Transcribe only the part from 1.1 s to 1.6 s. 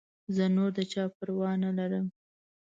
پروا